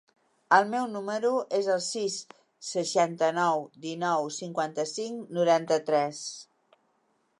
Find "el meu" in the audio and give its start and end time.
0.55-0.85